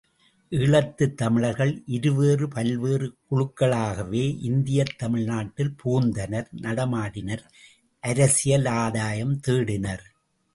ஈழத்துத் 0.51 1.13
தமிழர்கள் 1.13 1.83
இருவேறு 1.85 2.47
பல்வேறு 2.47 3.07
குழுக்களாகவே 3.29 4.23
இந்தியத் 4.41 4.97
தமிழ்நாட்டில் 4.97 5.75
புகுந்தனர் 5.83 6.49
நடமாடினர் 6.61 7.43
அரசியல் 8.03 8.65
ஆதாயம் 8.65 9.39
தேடினர். 9.47 10.03